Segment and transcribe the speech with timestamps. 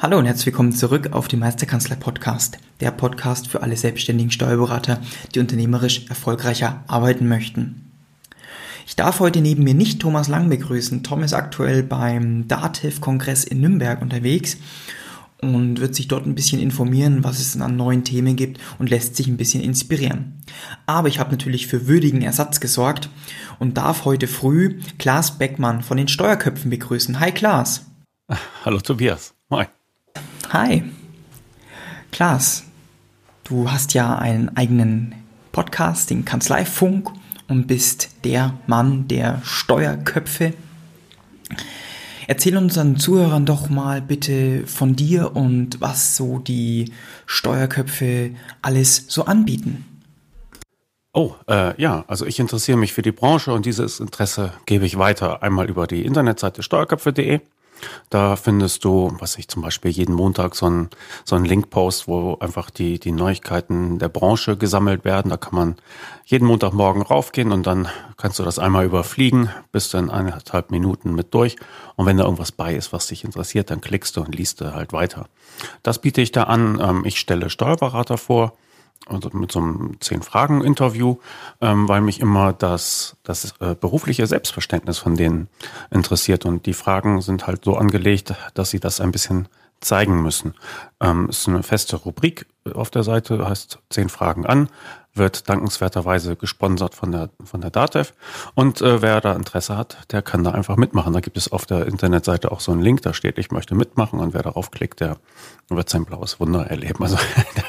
[0.00, 5.00] Hallo und herzlich willkommen zurück auf die Meisterkanzlei Podcast, der Podcast für alle selbstständigen Steuerberater,
[5.34, 7.90] die unternehmerisch erfolgreicher arbeiten möchten.
[8.86, 11.02] Ich darf heute neben mir nicht Thomas Lang begrüßen.
[11.02, 14.58] Tom ist aktuell beim DATEV-Kongress in Nürnberg unterwegs
[15.42, 19.16] und wird sich dort ein bisschen informieren, was es an neuen Themen gibt und lässt
[19.16, 20.44] sich ein bisschen inspirieren.
[20.86, 23.10] Aber ich habe natürlich für würdigen Ersatz gesorgt
[23.58, 27.18] und darf heute früh Klaas Beckmann von den Steuerköpfen begrüßen.
[27.18, 27.84] Hi Klaas.
[28.64, 29.34] Hallo Tobias.
[29.48, 29.66] Moin.
[30.50, 30.82] Hi.
[32.10, 32.64] Klaas,
[33.44, 35.14] du hast ja einen eigenen
[35.52, 37.10] Podcast, den Kanzleifunk
[37.48, 40.54] und bist der Mann der Steuerköpfe.
[42.26, 46.92] Erzähl unseren Zuhörern doch mal bitte von dir und was so die
[47.26, 49.84] Steuerköpfe alles so anbieten.
[51.14, 54.98] Oh, äh, ja, also ich interessiere mich für die Branche und dieses Interesse gebe ich
[54.98, 55.42] weiter.
[55.42, 57.40] Einmal über die Internetseite steuerköpfe.de
[58.10, 60.88] da findest du, was ich zum Beispiel jeden Montag so ein,
[61.24, 65.30] so ein Link-Post, wo einfach die, die Neuigkeiten der Branche gesammelt werden.
[65.30, 65.76] Da kann man
[66.24, 71.34] jeden Montagmorgen raufgehen und dann kannst du das einmal überfliegen, bist dann eineinhalb Minuten mit
[71.34, 71.56] durch.
[71.96, 74.74] Und wenn da irgendwas bei ist, was dich interessiert, dann klickst du und liest du
[74.74, 75.26] halt weiter.
[75.82, 76.80] Das biete ich da an.
[76.80, 78.54] Ähm, ich stelle Steuerberater vor
[79.06, 81.16] also mit so einem Zehn-Fragen-Interview,
[81.60, 85.48] ähm, weil mich immer das, das äh, berufliche Selbstverständnis von denen
[85.90, 86.44] interessiert.
[86.44, 89.48] Und die Fragen sind halt so angelegt, dass sie das ein bisschen
[89.80, 90.54] zeigen müssen.
[91.00, 94.68] Ähm, ist eine feste Rubrik auf der Seite, heißt Zehn Fragen an
[95.14, 98.14] wird dankenswerterweise gesponsert von der, von der DATEV.
[98.54, 101.12] Und äh, wer da Interesse hat, der kann da einfach mitmachen.
[101.12, 104.20] Da gibt es auf der Internetseite auch so einen Link, da steht, ich möchte mitmachen.
[104.20, 105.16] Und wer darauf klickt, der
[105.68, 107.02] wird sein blaues Wunder erleben.
[107.02, 107.18] Also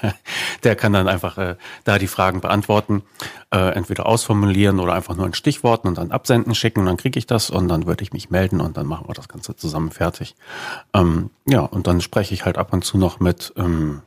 [0.63, 3.03] der, kann dann einfach äh, da die Fragen beantworten,
[3.51, 6.81] äh, entweder ausformulieren oder einfach nur in Stichworten und dann absenden schicken.
[6.81, 9.13] Und dann kriege ich das und dann würde ich mich melden und dann machen wir
[9.13, 10.35] das Ganze zusammen fertig.
[10.93, 14.01] Ähm, ja, und dann spreche ich halt ab und zu noch mit, ähm,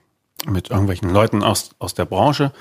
[0.47, 2.53] mit irgendwelchen Leuten aus, aus der Branche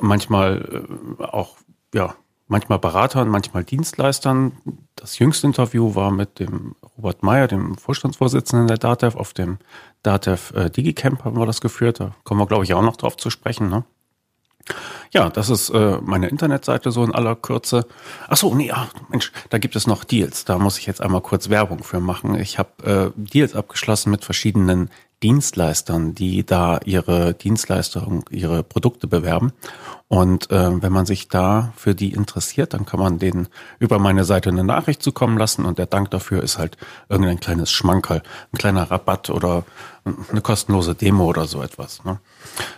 [0.00, 0.86] manchmal
[1.18, 1.56] äh, auch,
[1.94, 2.14] ja,
[2.46, 4.52] manchmal Beratern, manchmal Dienstleistern.
[4.96, 9.58] Das jüngste Interview war mit dem Robert Meyer, dem Vorstandsvorsitzenden der DATEV, auf dem
[10.02, 12.00] DATEV äh, DigiCamp haben wir das geführt.
[12.00, 13.68] Da kommen wir, glaube ich, auch noch drauf zu sprechen.
[13.68, 13.84] Ne?
[15.10, 17.86] Ja, das ist äh, meine Internetseite so in aller Kürze.
[18.28, 20.44] Ach so, nee, ach, Mensch, da gibt es noch Deals.
[20.44, 22.34] Da muss ich jetzt einmal kurz Werbung für machen.
[22.34, 24.90] Ich habe äh, Deals abgeschlossen mit verschiedenen
[25.24, 29.54] Dienstleistern, die da ihre Dienstleistungen, ihre Produkte bewerben.
[30.06, 33.48] Und äh, wenn man sich da für die interessiert, dann kann man denen
[33.78, 36.76] über meine Seite eine Nachricht zukommen lassen und der Dank dafür ist halt
[37.08, 39.64] irgendein kleines Schmankerl, ein kleiner Rabatt oder
[40.30, 42.04] eine kostenlose Demo oder so etwas.
[42.04, 42.20] Ne?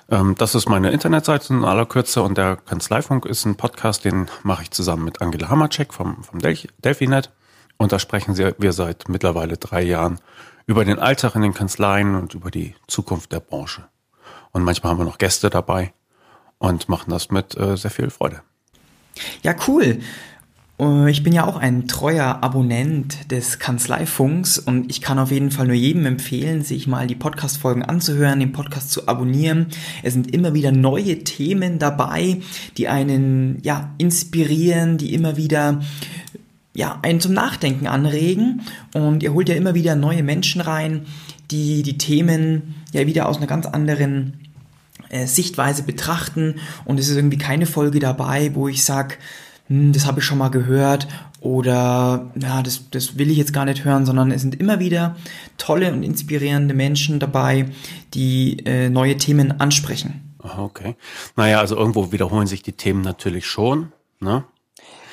[0.09, 4.29] Ähm, das ist meine Internetseite in aller Kürze und der Kanzleifunk ist ein Podcast, den
[4.45, 7.33] mache ich zusammen mit Angela Hammercheck vom, vom Delphinet.
[7.77, 10.21] Und da sprechen wir seit mittlerweile drei Jahren
[10.67, 13.85] über den Alltag in den Kanzleien und über die Zukunft der Branche.
[14.53, 15.93] Und manchmal haben wir noch Gäste dabei
[16.59, 18.43] und machen das mit äh, sehr viel Freude.
[19.43, 20.01] Ja, cool.
[20.79, 25.51] Äh, ich bin ja auch ein treuer Abonnent des Kanzleifunks und ich kann auf jeden
[25.51, 29.69] Fall nur jedem empfehlen, sich mal die Podcast-Folgen anzuhören, den Podcast zu abonnieren.
[30.03, 32.41] Es sind immer wieder neue Themen dabei,
[32.77, 35.81] die einen ja inspirieren, die immer wieder
[36.77, 38.61] ja, einen zum Nachdenken anregen
[38.93, 41.07] und ihr holt ja immer wieder neue Menschen rein,
[41.51, 44.35] die die Themen ja wieder aus einer ganz anderen
[45.09, 49.19] äh, Sichtweise betrachten und es ist irgendwie keine Folge dabei, wo ich sag,
[49.69, 51.09] hm, das habe ich schon mal gehört
[51.41, 55.17] oder ja, das, das will ich jetzt gar nicht hören, sondern es sind immer wieder
[55.57, 57.67] tolle und inspirierende Menschen dabei,
[58.13, 60.35] die äh, neue Themen ansprechen.
[60.59, 60.95] Okay.
[61.37, 63.93] Naja, also irgendwo wiederholen sich die Themen natürlich schon.
[64.21, 64.45] Ne?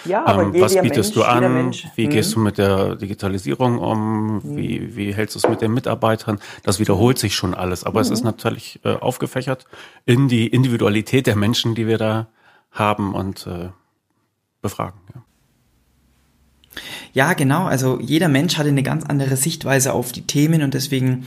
[0.06, 1.54] Ja, aber ähm, was bietest Mensch, du an?
[1.54, 2.34] Mensch, wie gehst mhm.
[2.34, 4.36] du mit der Digitalisierung um?
[4.36, 4.58] Mhm.
[4.58, 6.40] Wie, wie hältst du es mit den Mitarbeitern?
[6.64, 8.06] Das wiederholt sich schon alles, aber mhm.
[8.06, 9.66] es ist natürlich äh, aufgefächert
[10.06, 12.28] in die Individualität der Menschen, die wir da
[12.72, 13.70] haben und äh,
[14.62, 15.00] befragen.
[15.14, 15.22] Ja.
[17.14, 17.66] ja, genau.
[17.66, 21.26] Also jeder Mensch hat eine ganz andere Sichtweise auf die Themen und deswegen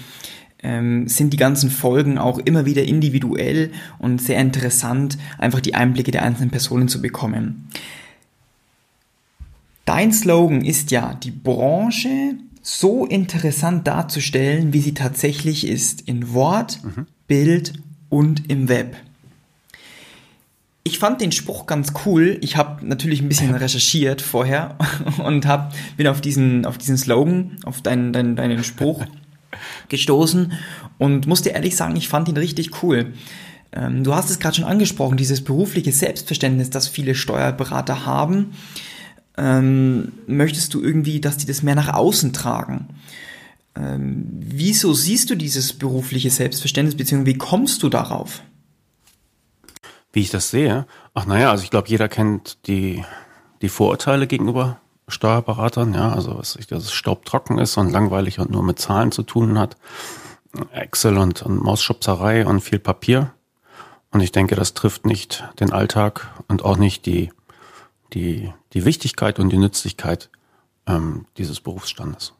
[0.63, 6.11] ähm, sind die ganzen Folgen auch immer wieder individuell und sehr interessant, einfach die Einblicke
[6.11, 7.69] der einzelnen Personen zu bekommen.
[9.87, 16.81] Dein Slogan ist ja, die Branche so interessant darzustellen, wie sie tatsächlich ist, in Wort,
[16.83, 17.07] mhm.
[17.29, 17.73] Bild
[18.09, 18.97] und im Web.
[20.83, 22.39] Ich fand den Spruch ganz cool.
[22.43, 24.77] Ich habe natürlich ein bisschen recherchiert vorher
[25.25, 29.05] und hab, bin auf diesen, auf diesen Slogan, auf deinen, deinen, deinen Spruch
[29.89, 30.53] gestoßen
[30.99, 33.13] und musste ehrlich sagen, ich fand ihn richtig cool.
[33.73, 38.53] Ähm, du hast es gerade schon angesprochen, dieses berufliche Selbstverständnis, das viele Steuerberater haben.
[39.37, 42.89] Ähm, möchtest du irgendwie, dass die das mehr nach außen tragen?
[43.75, 48.43] Ähm, wieso siehst du dieses berufliche Selbstverständnis, beziehungsweise wie kommst du darauf?
[50.13, 50.87] Wie ich das sehe?
[51.13, 53.05] Ach naja, also ich glaube, jeder kennt die,
[53.61, 58.51] die Vorurteile gegenüber Steuerberatern, ja, also was ich, dass es staubtrocken ist und langweilig und
[58.51, 59.77] nur mit Zahlen zu tun hat.
[60.73, 63.33] Excel und, und Mausschubserei und viel Papier.
[64.11, 67.31] Und ich denke, das trifft nicht den Alltag und auch nicht die,
[68.17, 70.31] die, die Wichtigkeit und die Nützlichkeit
[70.87, 72.33] ähm, dieses Berufsstandes.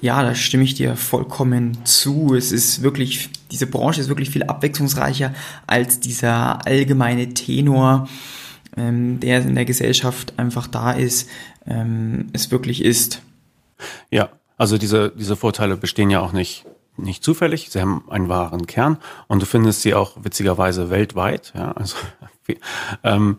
[0.00, 2.34] Ja, da stimme ich dir vollkommen zu.
[2.34, 5.32] Es ist wirklich, diese Branche ist wirklich viel abwechslungsreicher
[5.66, 8.08] als dieser allgemeine Tenor,
[8.76, 11.28] ähm, der in der Gesellschaft einfach da ist,
[11.66, 13.22] ähm, es wirklich ist.
[14.10, 16.64] Ja, also diese, diese Vorteile bestehen ja auch nicht,
[16.96, 17.70] nicht zufällig.
[17.70, 18.98] Sie haben einen wahren Kern
[19.28, 21.52] und du findest sie auch witzigerweise weltweit.
[21.54, 21.96] Ja, also,
[23.04, 23.38] ähm,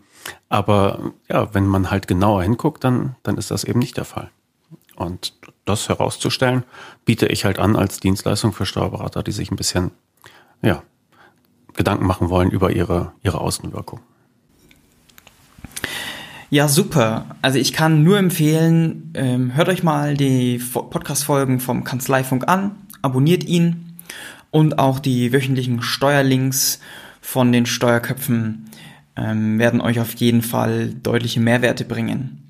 [0.49, 4.29] aber ja, wenn man halt genauer hinguckt, dann, dann ist das eben nicht der Fall.
[4.95, 5.33] Und
[5.65, 6.63] das herauszustellen,
[7.03, 9.91] biete ich halt an als Dienstleistung für Steuerberater, die sich ein bisschen,
[10.61, 10.83] ja,
[11.73, 13.99] Gedanken machen wollen über ihre, ihre Außenwirkung.
[16.49, 17.25] Ja, super.
[17.41, 23.43] Also ich kann nur empfehlen, ähm, hört euch mal die Podcast-Folgen vom Kanzleifunk an, abonniert
[23.43, 23.97] ihn
[24.51, 26.79] und auch die wöchentlichen Steuerlinks
[27.19, 28.69] von den Steuerköpfen
[29.15, 32.41] ähm, werden euch auf jeden Fall deutliche Mehrwerte bringen.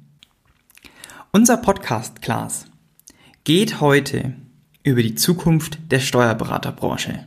[1.31, 2.65] Unser Podcast, Klaas,
[3.43, 4.33] geht heute
[4.83, 7.25] über die Zukunft der Steuerberaterbranche.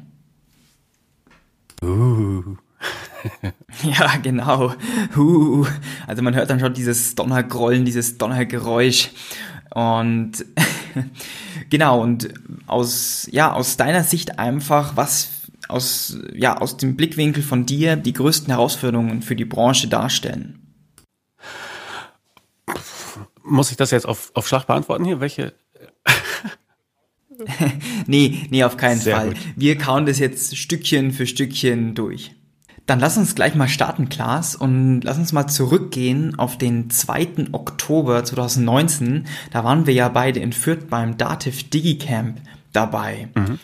[1.83, 2.57] Uh.
[3.83, 4.75] ja, genau.
[5.17, 5.67] Uh.
[6.07, 9.11] Also man hört dann schon dieses Donnergrollen, dieses Donnergeräusch.
[9.71, 10.45] Und
[11.71, 12.33] genau, und
[12.67, 15.38] aus, ja, aus deiner Sicht einfach, was
[15.69, 20.59] aus, ja, aus dem Blickwinkel von dir die größten Herausforderungen für die Branche darstellen?
[23.43, 25.21] Muss ich das jetzt auf, auf Schlag beantworten hier?
[25.21, 25.55] Welche?
[28.07, 29.29] nee, nee, auf keinen Sehr Fall.
[29.29, 29.39] Gut.
[29.57, 32.35] Wir kauen das jetzt Stückchen für Stückchen durch.
[32.87, 37.49] Dann lass uns gleich mal starten, Klaas, und lass uns mal zurückgehen auf den 2.
[37.53, 39.27] Oktober 2019.
[39.51, 42.41] Da waren wir ja beide in Fürth beim Dativ Digicamp
[42.73, 43.29] dabei.
[43.35, 43.59] Mhm.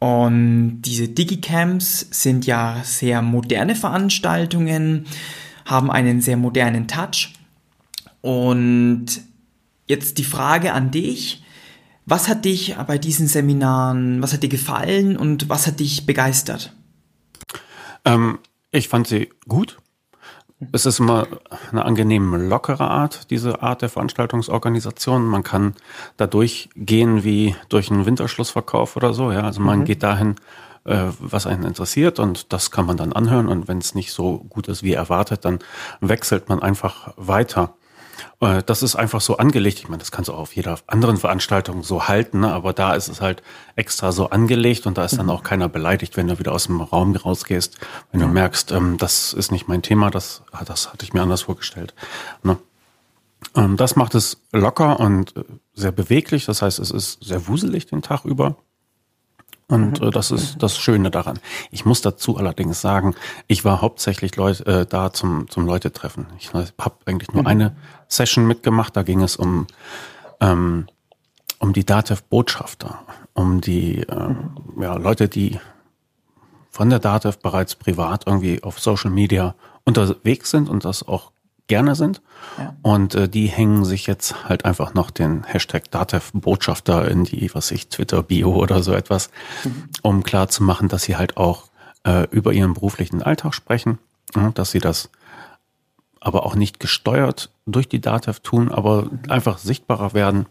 [0.00, 5.06] Und diese Digicamps sind ja sehr moderne Veranstaltungen,
[5.66, 7.34] haben einen sehr modernen Touch
[8.22, 9.06] und
[9.86, 11.44] jetzt die Frage an dich.
[12.06, 16.74] Was hat dich bei diesen Seminaren, was hat dir gefallen und was hat dich begeistert?
[18.06, 18.38] Ähm,
[18.70, 19.78] ich fand sie gut.
[20.72, 21.26] Es ist immer
[21.70, 25.24] eine angenehm lockere Art, diese Art der Veranstaltungsorganisation.
[25.24, 25.74] Man kann
[26.18, 29.32] da durchgehen wie durch einen Winterschlussverkauf oder so.
[29.32, 29.84] Ja, also man mhm.
[29.86, 30.36] geht dahin,
[30.84, 33.48] äh, was einen interessiert und das kann man dann anhören.
[33.48, 35.60] Und wenn es nicht so gut ist wie erwartet, dann
[36.00, 37.74] wechselt man einfach weiter.
[38.40, 39.78] Äh, das ist einfach so angelegt.
[39.78, 42.52] Ich meine, das kannst du auch auf jeder anderen Veranstaltung so halten, ne?
[42.52, 43.42] aber da ist es halt
[43.76, 45.32] extra so angelegt und da ist dann mhm.
[45.32, 47.78] auch keiner beleidigt, wenn du wieder aus dem Raum rausgehst,
[48.12, 51.42] wenn du merkst, ähm, das ist nicht mein Thema, das, das hatte ich mir anders
[51.42, 51.94] vorgestellt.
[52.42, 52.58] Ne?
[53.54, 55.44] Ähm, das macht es locker und äh,
[55.74, 56.46] sehr beweglich.
[56.46, 58.56] Das heißt, es ist sehr wuselig den Tag über.
[59.70, 60.08] Und mhm.
[60.08, 61.38] äh, das ist das Schöne daran.
[61.70, 63.14] Ich muss dazu allerdings sagen,
[63.46, 66.26] ich war hauptsächlich Leute, äh, da zum, zum Leute treffen.
[66.38, 67.48] Ich habe eigentlich nur mhm.
[67.48, 67.76] eine
[68.08, 68.96] Session mitgemacht.
[68.96, 69.66] Da ging es um,
[70.40, 70.88] ähm,
[71.60, 72.98] um die DATEV-Botschafter,
[73.32, 74.34] um die äh,
[74.80, 75.58] ja, Leute, die
[76.70, 81.32] von der DATEV bereits privat irgendwie auf Social Media unterwegs sind und das auch
[81.70, 82.20] gerne sind.
[82.58, 82.76] Ja.
[82.82, 87.70] Und äh, die hängen sich jetzt halt einfach noch den Hashtag Datev-Botschafter in die, was
[87.70, 89.30] ich, Twitter-Bio oder so etwas,
[89.64, 89.84] mhm.
[90.02, 91.70] um klar zu machen, dass sie halt auch
[92.04, 93.98] äh, über ihren beruflichen Alltag sprechen,
[94.34, 95.10] äh, dass sie das
[96.18, 99.20] aber auch nicht gesteuert durch die Datev tun, aber mhm.
[99.28, 100.46] einfach sichtbarer werden.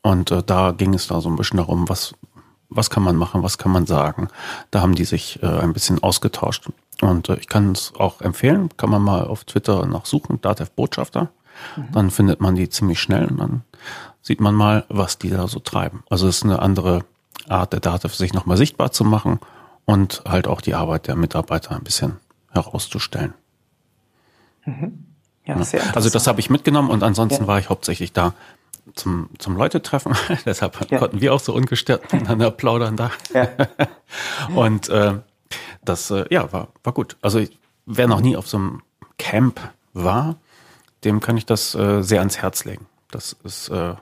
[0.00, 2.14] Und äh, da ging es da so ein bisschen darum, was,
[2.68, 4.28] was kann man machen, was kann man sagen.
[4.70, 6.70] Da haben die sich äh, ein bisschen ausgetauscht.
[7.02, 11.30] Und äh, ich kann es auch empfehlen, kann man mal auf Twitter nachsuchen, Datev Botschafter.
[11.76, 11.92] Mhm.
[11.92, 13.64] Dann findet man die ziemlich schnell und dann
[14.22, 16.04] sieht man mal, was die da so treiben.
[16.08, 17.04] Also es ist eine andere
[17.48, 19.40] Art der Datev, sich nochmal sichtbar zu machen
[19.84, 22.18] und halt auch die Arbeit der Mitarbeiter ein bisschen
[22.52, 23.34] herauszustellen.
[24.64, 25.06] Mhm.
[25.44, 27.48] Ja, sehr also das habe ich mitgenommen und ansonsten ja.
[27.48, 28.32] war ich hauptsächlich da
[28.94, 30.14] zum, zum Leute treffen.
[30.46, 30.98] Deshalb ja.
[30.98, 33.10] konnten wir auch so ungestört miteinander plaudern da.
[33.34, 33.48] Ja.
[34.54, 35.14] Und äh,
[35.84, 37.16] das äh, ja war, war gut.
[37.20, 38.82] Also ich, wer noch nie auf so einem
[39.18, 39.60] Camp
[39.92, 40.36] war,
[41.04, 42.86] dem kann ich das äh, sehr ans Herz legen.
[43.10, 43.94] Das ist äh,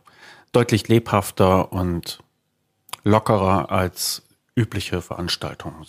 [0.52, 2.20] deutlich lebhafter und
[3.04, 4.22] lockerer als
[4.54, 5.86] übliche Veranstaltungen.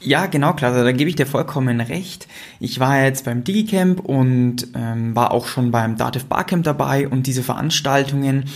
[0.00, 2.26] Ja, genau, klar, da gebe ich dir vollkommen recht.
[2.58, 7.26] Ich war jetzt beim Digicamp und ähm, war auch schon beim Dativ Barcamp dabei und
[7.26, 8.46] diese Veranstaltungen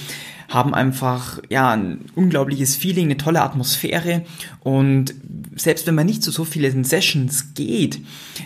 [0.49, 4.25] haben einfach ja ein unglaubliches Feeling, eine tolle Atmosphäre
[4.61, 5.15] und
[5.55, 8.00] selbst wenn man nicht zu so vielen Sessions geht,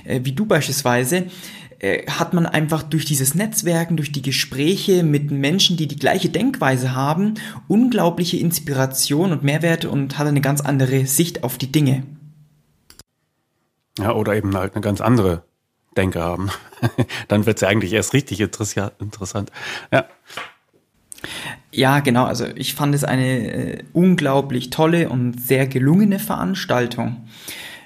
[0.05, 1.27] äh, wie du beispielsweise,
[1.81, 6.29] äh, hat man einfach durch dieses Netzwerken, durch die Gespräche mit Menschen, die die gleiche
[6.29, 7.35] Denkweise haben,
[7.69, 12.03] unglaubliche Inspiration und Mehrwerte und hat eine ganz andere Sicht auf die Dinge.
[13.99, 15.43] Ja, oder eben halt eine ganz andere
[15.97, 16.51] Denke haben.
[17.29, 19.51] Dann wird es ja eigentlich erst richtig interessant.
[19.91, 20.07] Ja.
[21.73, 22.25] Ja, genau.
[22.25, 27.29] Also ich fand es eine äh, unglaublich tolle und sehr gelungene Veranstaltung.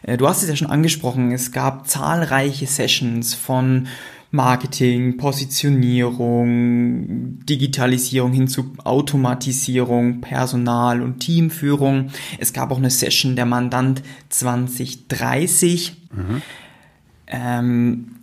[0.03, 3.87] Äh, du hast es ja schon angesprochen, es gab zahlreiche Sessions von
[4.31, 12.11] Marketing, Positionierung, Digitalisierung hin zu Automatisierung, Personal und Teamführung.
[12.39, 16.09] Es gab auch eine Session der Mandant 2030.
[16.13, 16.43] Mhm.
[17.29, 18.17] Ähm,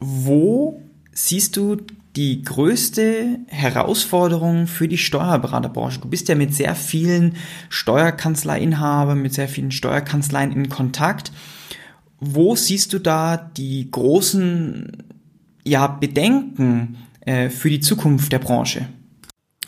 [0.00, 1.76] wo siehst du
[2.16, 6.00] die größte Herausforderung für die Steuerberaterbranche?
[6.00, 7.36] Du bist ja mit sehr vielen
[7.68, 11.30] Steuerkanzleiinhabern, mit sehr vielen Steuerkanzleien in Kontakt.
[12.18, 15.04] Wo siehst du da die großen
[15.64, 18.88] ja, Bedenken äh, für die Zukunft der Branche?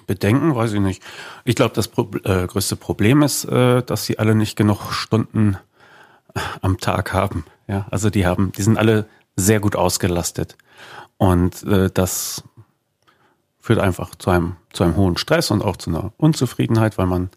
[0.06, 1.02] Bedenken, weiß ich nicht.
[1.44, 5.58] Ich glaube, das Pro äh, größte Problem ist, äh, dass sie alle nicht genug Stunden
[6.62, 7.44] am Tag haben.
[7.66, 9.06] Ja, also die haben, die sind alle
[9.38, 10.56] sehr gut ausgelastet.
[11.16, 12.42] Und äh, das
[13.60, 17.30] führt einfach zu einem, zu einem hohen Stress und auch zu einer Unzufriedenheit, weil man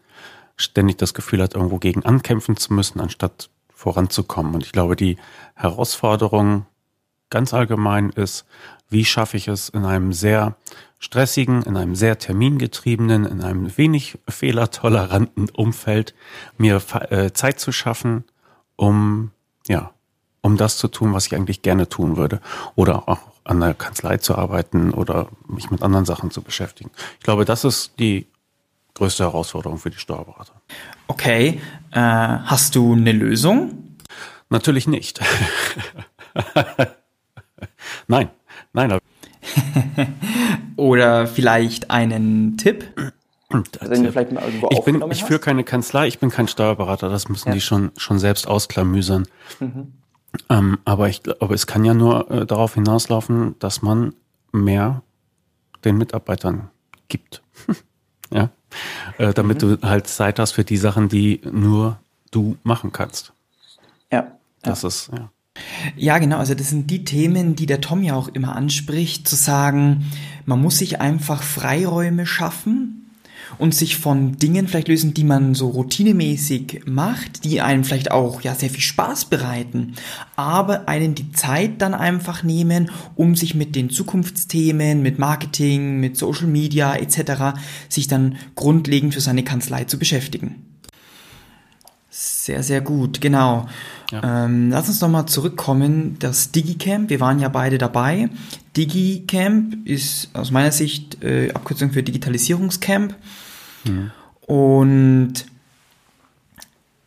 [0.56, 4.54] ständig das Gefühl hat, irgendwo gegen ankämpfen zu müssen, anstatt voranzukommen.
[4.54, 5.16] Und ich glaube, die
[5.54, 6.66] Herausforderung
[7.30, 8.44] ganz allgemein ist,
[8.88, 10.56] wie schaffe ich es in einem sehr
[10.98, 16.14] stressigen, in einem sehr termingetriebenen, in einem wenig fehlertoleranten Umfeld
[16.58, 16.80] mir
[17.10, 18.24] äh, Zeit zu schaffen,
[18.76, 19.30] um
[19.68, 19.92] ja,
[20.42, 22.40] um das zu tun, was ich eigentlich gerne tun würde
[22.74, 26.90] oder auch an der Kanzlei zu arbeiten oder mich mit anderen Sachen zu beschäftigen.
[27.18, 28.26] Ich glaube, das ist die
[28.94, 30.52] größte Herausforderung für die Steuerberater.
[31.08, 31.60] Okay,
[31.92, 33.96] äh, hast du eine Lösung?
[34.50, 35.20] Natürlich nicht.
[38.06, 38.30] nein,
[38.72, 38.98] nein.
[40.76, 42.92] oder vielleicht einen Tipp?
[43.48, 47.54] Also ich bin, ich führe keine Kanzlei, ich bin kein Steuerberater, das müssen ja.
[47.54, 49.26] die schon, schon selbst ausklamüsern.
[49.60, 49.92] Mhm.
[50.48, 54.14] Ähm, aber ich glaube, es kann ja nur äh, darauf hinauslaufen, dass man
[54.52, 55.02] mehr
[55.84, 56.70] den Mitarbeitern
[57.08, 57.42] gibt.
[58.30, 58.50] ja.
[59.18, 59.78] Äh, damit mhm.
[59.78, 61.98] du halt Zeit hast für die Sachen, die nur
[62.30, 63.32] du machen kannst.
[64.10, 64.32] Ja.
[64.62, 64.88] Das ja.
[64.88, 65.30] ist, ja.
[65.96, 66.38] Ja, genau.
[66.38, 70.10] Also das sind die Themen, die der Tom ja auch immer anspricht, zu sagen,
[70.46, 73.01] man muss sich einfach Freiräume schaffen,
[73.58, 78.42] und sich von Dingen vielleicht lösen, die man so routinemäßig macht, die einem vielleicht auch
[78.42, 79.94] ja sehr viel Spaß bereiten,
[80.36, 86.16] aber einen die Zeit dann einfach nehmen, um sich mit den Zukunftsthemen, mit Marketing, mit
[86.16, 87.58] Social Media etc.
[87.88, 90.71] sich dann grundlegend für seine Kanzlei zu beschäftigen.
[92.42, 93.68] Sehr, sehr gut, genau.
[94.10, 94.46] Ja.
[94.46, 98.30] Ähm, lass uns nochmal zurückkommen, das Digicamp, wir waren ja beide dabei.
[98.76, 103.14] Digicamp ist aus meiner Sicht äh, Abkürzung für Digitalisierungscamp.
[103.84, 104.10] Mhm.
[104.40, 105.34] Und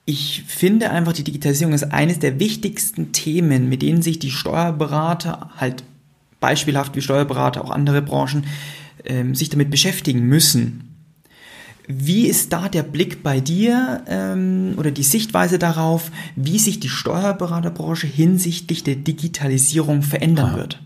[0.06, 5.50] ich finde einfach, die Digitalisierung ist eines der wichtigsten Themen, mit denen sich die Steuerberater,
[5.58, 5.84] halt
[6.40, 8.46] beispielhaft wie Steuerberater, auch andere Branchen,
[9.04, 10.95] ähm, sich damit beschäftigen müssen.
[11.88, 16.90] Wie ist da der Blick bei dir ähm, oder die Sichtweise darauf, wie sich die
[16.90, 20.58] Steuerberaterbranche hinsichtlich der Digitalisierung verändern Aha.
[20.58, 20.82] wird?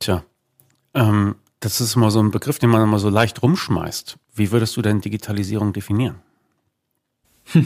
[0.00, 0.24] Tja,
[0.94, 4.16] ähm, das ist immer so ein Begriff, den man immer so leicht rumschmeißt.
[4.34, 6.16] Wie würdest du denn Digitalisierung definieren?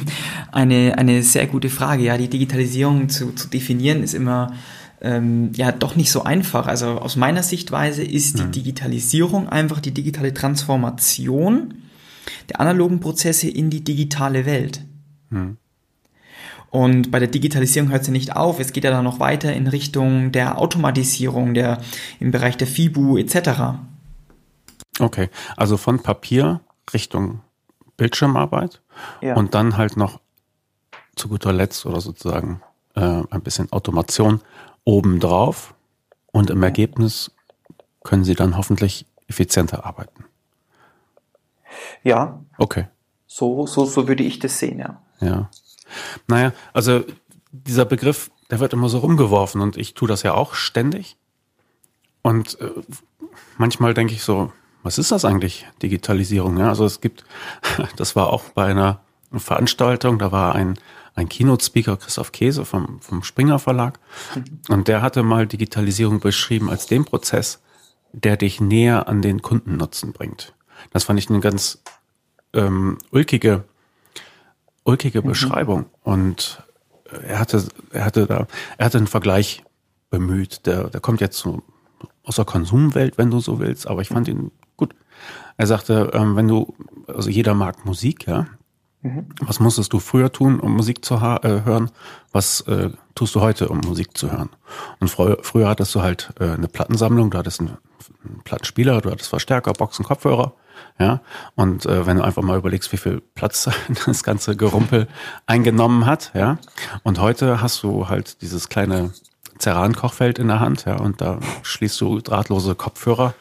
[0.53, 2.03] Eine, eine sehr gute Frage.
[2.03, 4.53] Ja, die Digitalisierung zu, zu definieren ist immer
[5.01, 6.67] ähm, ja doch nicht so einfach.
[6.67, 8.53] Also aus meiner Sichtweise ist die mhm.
[8.53, 11.75] Digitalisierung einfach die digitale Transformation
[12.49, 14.85] der analogen Prozesse in die digitale Welt.
[15.31, 15.57] Mhm.
[16.71, 18.61] Und bei der Digitalisierung hört sie nicht auf.
[18.61, 21.81] Es geht ja dann noch weiter in Richtung der Automatisierung, der
[22.21, 23.79] im Bereich der FIBU etc.
[25.01, 26.61] Okay, also von Papier
[26.93, 27.41] Richtung
[27.97, 28.81] Bildschirmarbeit
[29.23, 29.35] ja.
[29.35, 30.21] und dann halt noch
[31.17, 32.61] zu guter Letzt oder sozusagen
[32.95, 34.41] äh, ein bisschen Automation
[34.89, 35.75] obendrauf
[36.33, 37.31] und im Ergebnis
[38.05, 40.25] können Sie dann hoffentlich effizienter arbeiten.
[42.03, 42.43] Ja.
[42.57, 42.87] Okay.
[43.27, 45.03] So, so, so würde ich das sehen, ja.
[45.21, 45.51] Ja.
[46.27, 47.05] Naja, also
[47.53, 51.19] dieser Begriff, der wird immer so rumgeworfen und ich tue das ja auch ständig.
[52.23, 52.71] Und äh,
[53.59, 54.53] manchmal denke ich so,
[54.83, 56.57] was ist das eigentlich, Digitalisierung?
[56.57, 57.27] Ja, also es gibt,
[57.97, 59.01] das war auch bei einer
[59.33, 60.79] Veranstaltung, da war ein,
[61.19, 63.99] ein Keynote-Speaker, Christoph Käse vom, vom Springer Verlag,
[64.69, 67.61] und der hatte mal Digitalisierung beschrieben als den Prozess,
[68.13, 70.55] der dich näher an den Kundennutzen bringt.
[70.93, 71.83] Das fand ich eine ganz
[72.53, 73.65] ähm, ulkige,
[74.85, 75.27] ulkige mhm.
[75.27, 75.87] Beschreibung.
[76.03, 76.63] Und
[77.27, 78.47] er hatte, er hatte da,
[78.79, 79.65] er hatte einen Vergleich
[80.11, 80.67] bemüht.
[80.67, 81.63] Der, der kommt jetzt so
[82.23, 84.95] aus der Konsumwelt, wenn du so willst, aber ich fand ihn gut.
[85.57, 86.75] Er sagte, ähm, wenn du,
[87.09, 88.47] also jeder mag Musik, ja.
[89.03, 89.27] Mhm.
[89.41, 91.91] Was musstest du früher tun, um Musik zu äh, hören?
[92.33, 94.51] Was äh, tust du heute, um Musik zu hören?
[94.99, 97.79] Und früher, früher hattest du halt äh, eine Plattensammlung, du hattest einen,
[98.25, 100.55] einen Plattenspieler, du hattest Verstärker, Boxen, Kopfhörer.
[101.01, 101.21] Ja,
[101.57, 103.69] und äh, wenn du einfach mal überlegst, wie viel Platz
[104.07, 105.09] das ganze Gerumpel
[105.47, 106.59] eingenommen hat, ja,
[107.03, 109.13] und heute hast du halt dieses kleine
[109.59, 113.35] Ceran-Kochfeld in der Hand, ja, und da schließt du drahtlose Kopfhörer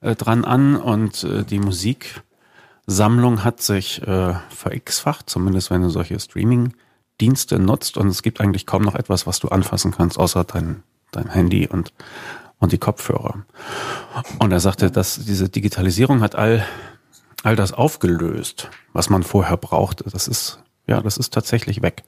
[0.00, 1.60] äh, dran an und äh, die
[2.86, 8.66] Musiksammlung hat sich äh, ver-x-facht, zumindest wenn du solche Streaming-Dienste nutzt und es gibt eigentlich
[8.66, 11.92] kaum noch etwas, was du anfassen kannst, außer dein, dein Handy und
[12.62, 13.44] und die Kopfhörer.
[14.38, 16.64] Und er sagte, dass diese Digitalisierung hat all,
[17.42, 20.04] all das aufgelöst, was man vorher brauchte.
[20.08, 22.04] Das ist, ja, das ist tatsächlich weg.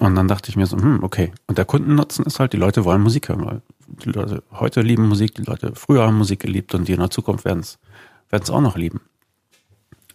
[0.00, 1.32] Und dann dachte ich mir so, hm, okay.
[1.46, 5.06] Und der Kundennutzen ist halt, die Leute wollen Musik hören, weil die Leute heute lieben
[5.08, 8.60] Musik, die Leute früher haben Musik geliebt und die in der Zukunft werden es auch
[8.60, 9.02] noch lieben.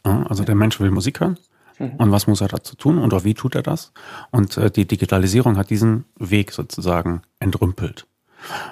[0.04, 1.38] Also der Mensch will Musik hören.
[1.80, 1.96] Mhm.
[1.98, 3.92] Und was muss er dazu tun oder wie tut er das?
[4.32, 8.06] Und äh, die Digitalisierung hat diesen Weg sozusagen entrümpelt.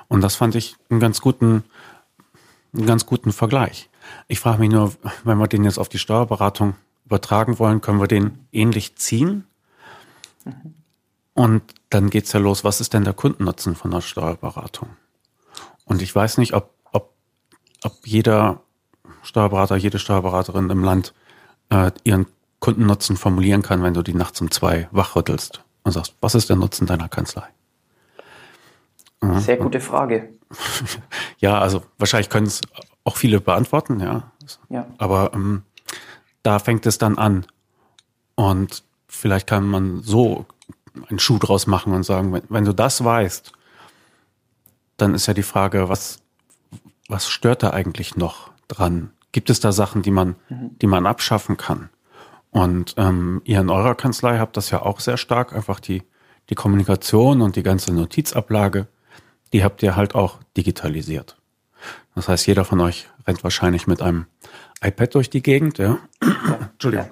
[0.07, 1.63] Und das fand ich einen ganz guten,
[2.73, 3.89] einen ganz guten Vergleich.
[4.27, 8.07] Ich frage mich nur, wenn wir den jetzt auf die Steuerberatung übertragen wollen, können wir
[8.07, 9.45] den ähnlich ziehen?
[11.33, 14.89] Und dann geht's ja los, was ist denn der Kundennutzen von der Steuerberatung?
[15.85, 17.13] Und ich weiß nicht, ob, ob,
[17.83, 18.61] ob jeder
[19.23, 21.13] Steuerberater, jede Steuerberaterin im Land
[21.69, 22.27] äh, ihren
[22.59, 26.55] Kundennutzen formulieren kann, wenn du die nachts um zwei wachrüttelst und sagst, was ist der
[26.55, 27.47] Nutzen deiner Kanzlei?
[29.39, 30.29] Sehr gute Frage.
[31.39, 32.61] Ja, also wahrscheinlich können es
[33.03, 34.31] auch viele beantworten, ja.
[34.69, 34.85] ja.
[34.99, 35.63] Aber ähm,
[36.43, 37.47] da fängt es dann an.
[38.35, 40.45] Und vielleicht kann man so
[41.09, 43.53] einen Schuh draus machen und sagen, wenn, wenn du das weißt,
[44.97, 46.19] dann ist ja die Frage, was,
[47.09, 49.11] was stört da eigentlich noch dran?
[49.31, 50.77] Gibt es da Sachen, die man, mhm.
[50.81, 51.89] die man abschaffen kann?
[52.49, 56.03] Und ähm, ihr in eurer Kanzlei habt das ja auch sehr stark, einfach die,
[56.49, 58.87] die Kommunikation und die ganze Notizablage
[59.53, 61.37] die habt ihr halt auch digitalisiert.
[62.15, 64.25] Das heißt, jeder von euch rennt wahrscheinlich mit einem
[64.81, 65.97] iPad durch die Gegend, ja.
[66.73, 67.09] Entschuldigung.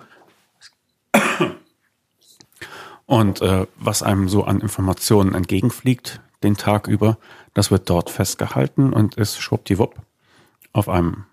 [3.05, 7.17] Und äh, was einem so an Informationen entgegenfliegt, den Tag über,
[7.53, 9.95] das wird dort festgehalten und ist schwuppdiwupp
[10.73, 11.25] auf einem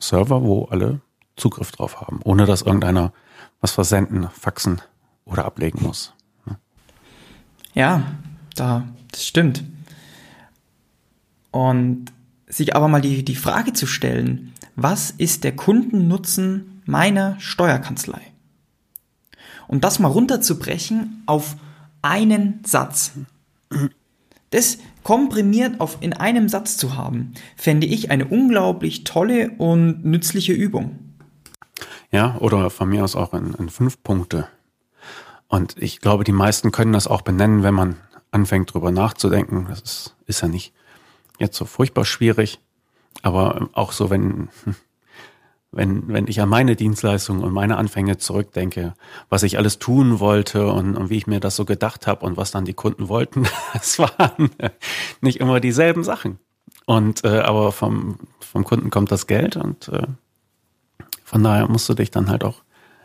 [0.00, 1.00] Server, wo alle
[1.36, 3.12] Zugriff drauf haben, ohne dass irgendeiner
[3.60, 4.80] was versenden, faxen
[5.24, 6.12] oder ablegen muss.
[7.74, 8.02] Ja,
[8.56, 9.62] da, das stimmt.
[11.50, 12.12] Und
[12.46, 18.20] sich aber mal die, die Frage zu stellen, was ist der Kundennutzen meiner Steuerkanzlei?
[19.68, 21.56] Und das mal runterzubrechen auf
[22.02, 23.12] einen Satz.
[24.50, 30.52] Das komprimiert auf in einem Satz zu haben, fände ich eine unglaublich tolle und nützliche
[30.52, 30.98] Übung.
[32.10, 34.48] Ja, oder von mir aus auch in, in fünf Punkte.
[35.48, 37.96] Und ich glaube, die meisten können das auch benennen, wenn man
[38.30, 39.66] anfängt drüber nachzudenken.
[39.68, 40.72] Das ist, ist ja nicht
[41.38, 42.60] jetzt so furchtbar schwierig,
[43.22, 44.48] aber auch so, wenn,
[45.72, 48.94] wenn, wenn ich an meine Dienstleistungen und meine Anfänge zurückdenke,
[49.28, 52.36] was ich alles tun wollte und, und wie ich mir das so gedacht habe und
[52.36, 54.50] was dann die Kunden wollten, es waren
[55.20, 56.38] nicht immer dieselben Sachen.
[56.86, 60.06] Und äh, aber vom, vom Kunden kommt das Geld und äh,
[61.24, 62.62] von daher musst du dich dann halt auch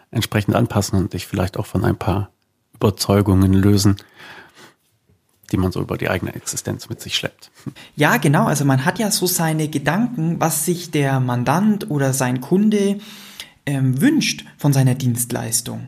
[0.10, 2.32] entsprechend anpassen und dich vielleicht auch von ein paar
[2.73, 3.97] Überzeugungen lösen,
[5.52, 7.52] die man so über die eigene Existenz mit sich schleppt.
[7.96, 8.46] Ja, genau.
[8.46, 13.00] Also man hat ja so seine Gedanken, was sich der Mandant oder sein Kunde
[13.66, 15.88] ähm, wünscht von seiner Dienstleistung.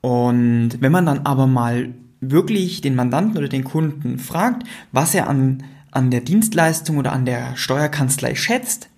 [0.00, 5.28] Und wenn man dann aber mal wirklich den Mandanten oder den Kunden fragt, was er
[5.28, 8.88] an, an der Dienstleistung oder an der Steuerkanzlei schätzt,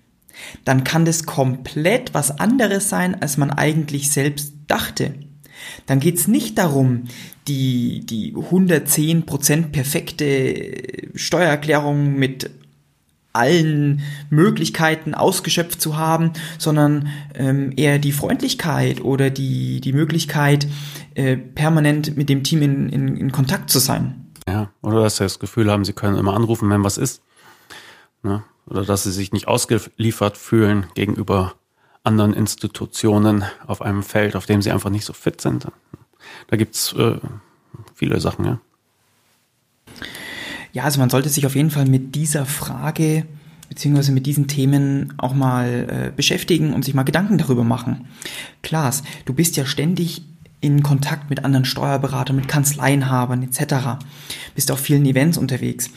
[0.65, 5.13] dann kann das komplett was anderes sein, als man eigentlich selbst dachte
[5.85, 7.05] dann geht es nicht darum,
[7.47, 12.49] die, die 110% perfekte Steuererklärung mit
[13.33, 20.67] allen Möglichkeiten ausgeschöpft zu haben, sondern ähm, eher die Freundlichkeit oder die, die Möglichkeit,
[21.15, 24.31] äh, permanent mit dem Team in, in, in Kontakt zu sein.
[24.47, 27.23] Ja, oder dass sie das Gefühl haben, sie können immer anrufen, wenn was ist.
[28.21, 28.43] Ne?
[28.67, 31.55] Oder dass sie sich nicht ausgeliefert fühlen gegenüber
[32.03, 35.67] anderen Institutionen auf einem Feld, auf dem sie einfach nicht so fit sind.
[36.47, 37.17] Da gibt's äh,
[37.95, 38.59] viele Sachen, ja.
[40.71, 43.25] Ja, also man sollte sich auf jeden Fall mit dieser Frage
[43.69, 48.07] beziehungsweise mit diesen Themen auch mal äh, beschäftigen und sich mal Gedanken darüber machen.
[48.61, 50.23] Klaas, du bist ja ständig
[50.61, 54.03] in Kontakt mit anderen Steuerberatern, mit Kanzleienhabern etc.
[54.55, 55.89] Bist auf vielen Events unterwegs.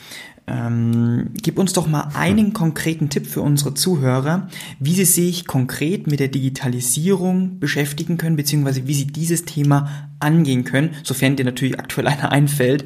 [0.49, 4.47] Ähm, gib uns doch mal einen konkreten Tipp für unsere Zuhörer,
[4.79, 10.63] wie sie sich konkret mit der Digitalisierung beschäftigen können, beziehungsweise wie sie dieses Thema angehen
[10.63, 12.85] können, sofern dir natürlich aktuell einer einfällt.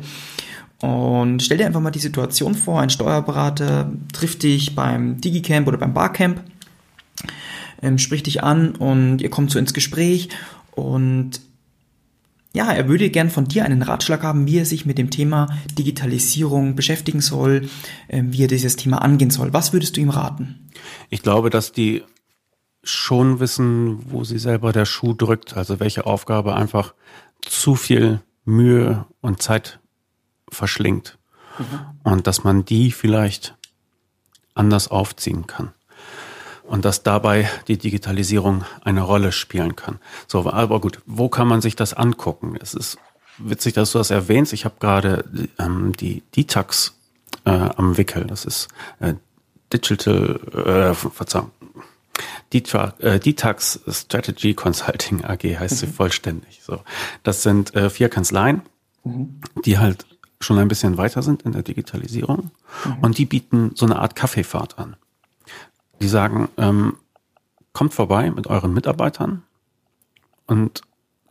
[0.82, 5.78] Und stell dir einfach mal die Situation vor, ein Steuerberater trifft dich beim Digicamp oder
[5.78, 6.42] beim Barcamp,
[7.84, 10.30] ähm, spricht dich an und ihr kommt so ins Gespräch
[10.72, 11.42] und
[12.54, 15.48] ja, er würde gern von dir einen Ratschlag haben, wie er sich mit dem Thema
[15.78, 17.70] Digitalisierung beschäftigen soll,
[18.08, 19.54] äh, wie er dieses Thema angehen soll.
[19.54, 20.70] Was würdest du ihm raten?
[21.10, 22.04] Ich glaube, dass die
[22.84, 26.94] schon wissen, wo sie selber der Schuh drückt, also welche Aufgabe einfach
[27.42, 29.80] zu viel Mühe und Zeit
[30.50, 31.18] verschlingt.
[31.58, 31.66] Mhm.
[32.04, 33.56] Und dass man die vielleicht
[34.56, 35.72] anders aufziehen kann
[36.72, 40.00] und dass dabei die Digitalisierung eine Rolle spielen kann.
[40.26, 42.58] So, aber gut, wo kann man sich das angucken?
[42.62, 42.98] Es ist
[43.38, 44.54] witzig, dass du das erwähnst.
[44.54, 45.26] Ich habe gerade
[45.60, 46.96] ähm, die DTAX
[47.44, 48.24] äh, am Wickel.
[48.24, 48.70] Das ist
[49.02, 49.16] äh,
[49.74, 51.52] Digital, äh, Verzeihung,
[52.54, 55.94] äh, DTAX Strategy Consulting AG heißt sie mhm.
[55.94, 56.62] vollständig.
[56.64, 56.80] So,
[57.24, 58.62] das sind äh, vier Kanzleien,
[59.04, 59.42] mhm.
[59.66, 60.06] die halt
[60.40, 62.52] schon ein bisschen weiter sind in der Digitalisierung
[62.86, 62.98] mhm.
[63.02, 64.96] und die bieten so eine Art Kaffeefahrt an.
[66.02, 66.98] Die sagen, ähm,
[67.74, 69.44] kommt vorbei mit euren Mitarbeitern
[70.48, 70.82] und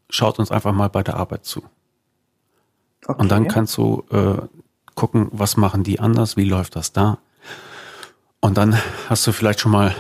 [0.09, 1.63] schaut uns einfach mal bei der Arbeit zu.
[3.07, 3.21] Okay.
[3.21, 4.47] Und dann kannst du äh,
[4.95, 7.19] gucken, was machen die anders, wie läuft das da.
[8.41, 8.77] Und dann
[9.09, 9.95] hast du vielleicht schon mal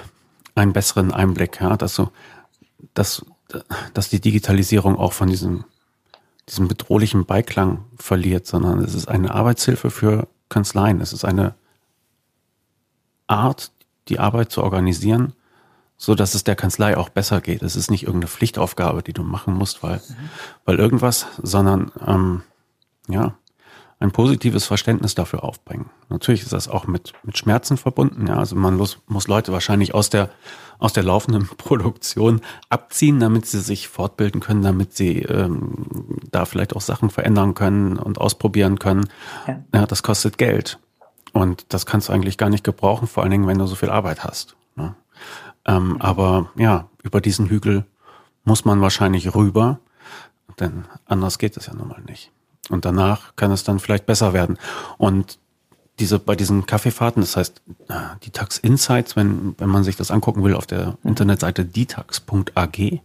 [0.55, 2.11] einen besseren Einblick, ja, dass du,
[2.95, 3.25] dass,
[3.95, 5.65] dass die Digitalisierung auch von diesem,
[6.49, 11.01] diesem bedrohlichen Beiklang verliert, sondern es ist eine Arbeitshilfe für Kanzleien.
[11.01, 11.55] Es ist eine
[13.27, 13.73] Art,
[14.11, 15.33] die Arbeit zu organisieren,
[15.97, 17.63] so dass es der Kanzlei auch besser geht.
[17.63, 20.01] Es ist nicht irgendeine Pflichtaufgabe, die du machen musst, weil,
[20.65, 22.43] weil irgendwas, sondern ähm,
[23.09, 23.35] ja,
[24.01, 25.91] ein positives Verständnis dafür aufbringen.
[26.09, 28.27] Natürlich ist das auch mit, mit Schmerzen verbunden.
[28.27, 30.31] Ja, also man muss, muss Leute wahrscheinlich aus der,
[30.79, 35.75] aus der laufenden Produktion abziehen, damit sie sich fortbilden können, damit sie ähm,
[36.31, 39.07] da vielleicht auch Sachen verändern können und ausprobieren können.
[39.47, 40.79] Ja, ja das kostet Geld.
[41.33, 43.91] Und das kannst du eigentlich gar nicht gebrauchen, vor allen Dingen, wenn du so viel
[43.91, 44.57] Arbeit hast.
[44.77, 44.95] Ne?
[45.67, 47.85] Ähm, aber ja, über diesen Hügel
[48.45, 49.79] muss man wahrscheinlich rüber,
[50.59, 52.31] denn anders geht es ja nun mal nicht.
[52.69, 54.59] Und danach kann es dann vielleicht besser werden.
[54.99, 55.39] Und
[55.99, 60.43] diese, bei diesen Kaffeefahrten, das heißt äh, Detax Insights, wenn, wenn man sich das angucken
[60.43, 63.01] will, auf der Internetseite detax.ag,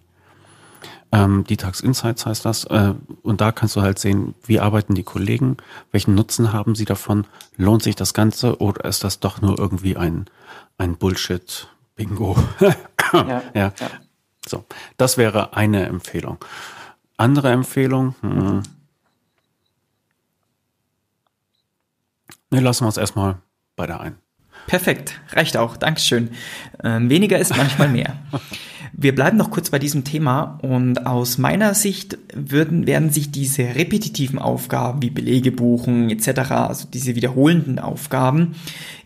[1.11, 2.65] ähm, Detax Insights heißt das.
[2.65, 5.57] Äh, und da kannst du halt sehen, wie arbeiten die Kollegen,
[5.91, 9.97] welchen Nutzen haben sie davon, lohnt sich das Ganze oder ist das doch nur irgendwie
[9.97, 10.25] ein,
[10.77, 12.37] ein Bullshit-Bingo?
[12.59, 12.73] ja,
[13.13, 13.43] ja.
[13.53, 13.73] ja.
[14.47, 14.65] So,
[14.97, 16.37] das wäre eine Empfehlung.
[17.17, 18.63] Andere Empfehlung, hm.
[22.51, 23.37] Ne, lassen wir uns erstmal
[23.75, 24.17] bei der ein.
[24.67, 26.29] Perfekt, reicht auch, Dankeschön.
[26.83, 28.15] Ähm, weniger ist manchmal mehr.
[28.97, 33.75] Wir bleiben noch kurz bei diesem Thema und aus meiner Sicht würden, werden sich diese
[33.75, 38.55] repetitiven Aufgaben wie Belege buchen etc., also diese wiederholenden Aufgaben,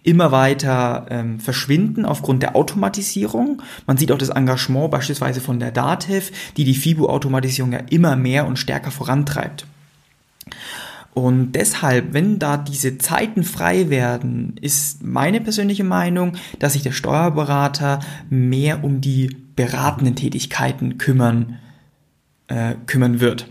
[0.03, 3.63] immer weiter ähm, verschwinden aufgrund der Automatisierung.
[3.87, 8.45] Man sieht auch das Engagement beispielsweise von der DATEV, die die FIBU-Automatisierung ja immer mehr
[8.45, 9.65] und stärker vorantreibt.
[11.13, 16.91] Und deshalb, wenn da diese Zeiten frei werden, ist meine persönliche Meinung, dass sich der
[16.91, 21.59] Steuerberater mehr um die beratenden Tätigkeiten kümmern,
[22.47, 23.47] äh, kümmern wird.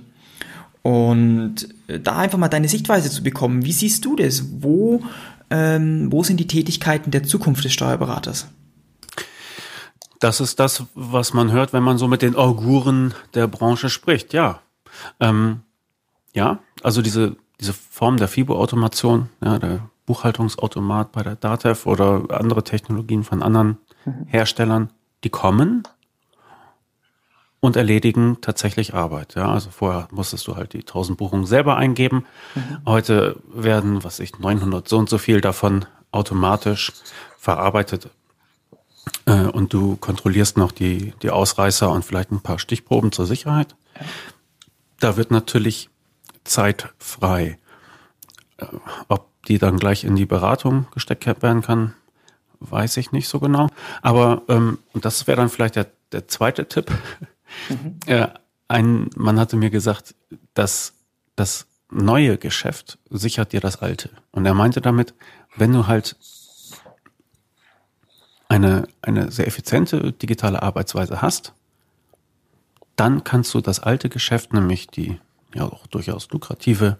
[0.82, 3.64] Und äh, da einfach mal deine Sichtweise zu bekommen.
[3.64, 4.44] Wie siehst du das?
[4.62, 5.02] Wo,
[5.50, 8.46] ähm, wo sind die Tätigkeiten der Zukunft des Steuerberaters?
[10.20, 14.32] Das ist das, was man hört, wenn man so mit den Auguren der Branche spricht,
[14.32, 14.60] ja.
[15.20, 15.60] Ähm,
[16.34, 22.64] ja, also diese, diese Form der FIBO-Automation, ja, der Buchhaltungsautomat bei der DATEV oder andere
[22.64, 24.26] Technologien von anderen mhm.
[24.26, 24.90] Herstellern,
[25.24, 25.82] die kommen
[27.60, 29.34] und erledigen tatsächlich Arbeit.
[29.34, 32.24] Ja, also vorher musstest du halt die 1000 Buchungen selber eingeben.
[32.54, 32.78] Mhm.
[32.86, 36.92] Heute werden, was ich, 900 so und so viel davon automatisch
[37.36, 38.08] verarbeitet
[39.26, 43.74] äh, und du kontrollierst noch die, die Ausreißer und vielleicht ein paar Stichproben zur Sicherheit.
[45.00, 45.90] Da wird natürlich
[46.48, 47.58] Zeit frei.
[48.58, 48.66] Äh,
[49.08, 51.94] ob die dann gleich in die Beratung gesteckt werden kann,
[52.60, 53.68] weiß ich nicht so genau.
[54.02, 56.90] Aber ähm, das wäre dann vielleicht der, der zweite Tipp.
[57.68, 58.00] Mhm.
[58.06, 58.28] Äh,
[58.68, 60.14] ein Mann hatte mir gesagt,
[60.52, 60.92] dass
[61.34, 64.10] das neue Geschäft sichert dir das alte.
[64.30, 65.14] Und er meinte damit,
[65.56, 66.16] wenn du halt
[68.48, 71.54] eine, eine sehr effiziente digitale Arbeitsweise hast,
[72.96, 75.18] dann kannst du das alte Geschäft, nämlich die
[75.54, 76.98] ja auch durchaus lukrative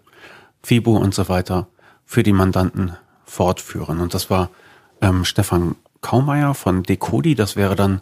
[0.63, 1.69] FIBO und so weiter,
[2.05, 4.01] für die Mandanten fortführen.
[4.01, 4.51] Und das war
[5.01, 7.35] ähm, Stefan Kaumeier von Decodi.
[7.35, 8.01] Das wäre dann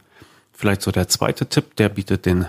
[0.53, 1.77] vielleicht so der zweite Tipp.
[1.77, 2.47] Der bietet den,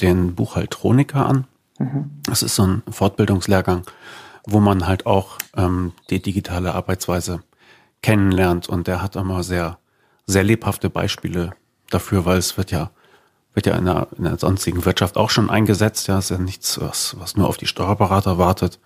[0.00, 1.46] den Buchhaltroniker an.
[1.78, 2.10] Mhm.
[2.24, 3.82] Das ist so ein Fortbildungslehrgang,
[4.46, 7.42] wo man halt auch ähm, die digitale Arbeitsweise
[8.00, 8.68] kennenlernt.
[8.68, 9.78] Und der hat immer sehr
[10.26, 11.52] sehr lebhafte Beispiele
[11.90, 12.90] dafür, weil es wird ja
[13.54, 16.08] wird ja in der, in der sonstigen Wirtschaft auch schon eingesetzt.
[16.08, 18.80] Ja, ist ja nichts, was, was nur auf die Steuerberater wartet.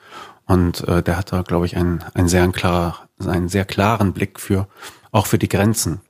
[0.47, 4.41] Und äh, der hat da, glaube ich, einen, einen, sehr klar, einen sehr klaren Blick
[4.41, 4.69] für,
[5.13, 6.01] auch für die Grenzen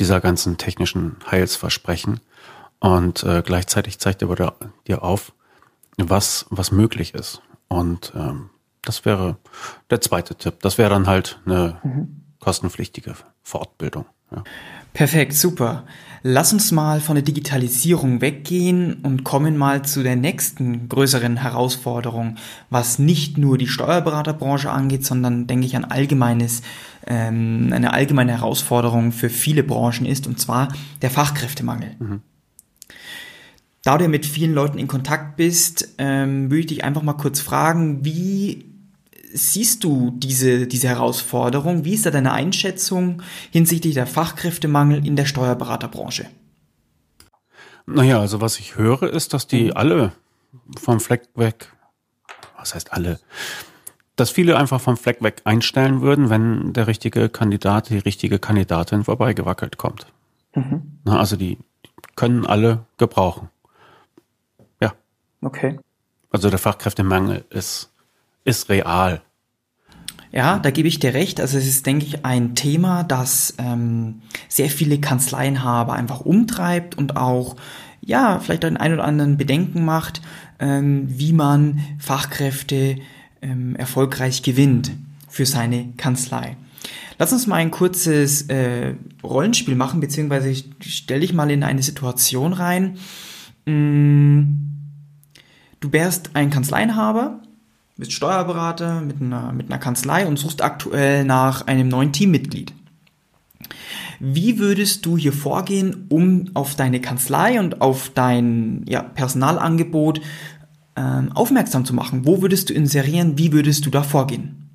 [0.00, 2.20] dieser ganzen technischen Heilsversprechen.
[2.80, 4.54] Und äh, gleichzeitig zeigt er
[4.86, 5.32] dir auf,
[5.96, 7.42] was, was möglich ist.
[7.68, 8.50] Und ähm,
[8.82, 9.36] das wäre
[9.90, 10.60] der zweite Tipp.
[10.60, 12.22] Das wäre dann halt eine mhm.
[12.40, 14.06] kostenpflichtige Fortbildung.
[14.30, 14.44] Ja.
[14.92, 15.84] Perfekt, super.
[16.22, 22.36] Lass uns mal von der Digitalisierung weggehen und kommen mal zu der nächsten größeren Herausforderung,
[22.70, 26.62] was nicht nur die Steuerberaterbranche angeht, sondern denke ich ein allgemeines,
[27.06, 30.68] ähm, eine allgemeine Herausforderung für viele Branchen ist, und zwar
[31.02, 31.94] der Fachkräftemangel.
[31.98, 32.20] Mhm.
[33.84, 37.40] Da du mit vielen Leuten in Kontakt bist, ähm, würde ich dich einfach mal kurz
[37.40, 38.66] fragen, wie
[39.32, 41.84] siehst du diese, diese Herausforderung?
[41.84, 46.26] Wie ist da deine Einschätzung hinsichtlich der Fachkräftemangel in der Steuerberaterbranche?
[47.86, 50.12] Naja, also was ich höre, ist, dass die alle
[50.78, 51.72] vom Fleck weg,
[52.56, 53.18] was heißt alle,
[54.16, 59.04] dass viele einfach vom Fleck weg einstellen würden, wenn der richtige Kandidat, die richtige Kandidatin
[59.04, 60.06] vorbeigewackelt kommt.
[60.54, 60.98] Mhm.
[61.04, 61.58] Na, also die
[62.16, 63.48] können alle gebrauchen.
[64.80, 64.92] Ja.
[65.40, 65.78] Okay.
[66.30, 67.90] Also der Fachkräftemangel ist
[68.48, 69.22] ist real.
[70.30, 71.40] Ja, da gebe ich dir recht.
[71.40, 77.16] Also es ist, denke ich, ein Thema, das ähm, sehr viele Kanzleienhaber einfach umtreibt und
[77.16, 77.56] auch,
[78.00, 80.20] ja, vielleicht einen ein oder anderen Bedenken macht,
[80.58, 82.96] ähm, wie man Fachkräfte
[83.40, 84.92] ähm, erfolgreich gewinnt
[85.28, 86.56] für seine Kanzlei.
[87.18, 91.82] Lass uns mal ein kurzes äh, Rollenspiel machen, beziehungsweise ich stelle dich mal in eine
[91.82, 92.96] Situation rein.
[93.66, 94.42] Mm,
[95.80, 97.40] du wärst ein Kanzleienhaber
[97.98, 102.72] bist Steuerberater mit einer, mit einer Kanzlei und suchst aktuell nach einem neuen Teammitglied.
[104.20, 110.20] Wie würdest du hier vorgehen, um auf deine Kanzlei und auf dein ja, Personalangebot
[110.96, 112.24] ähm, aufmerksam zu machen?
[112.24, 113.36] Wo würdest du inserieren?
[113.36, 114.68] Wie würdest du da vorgehen?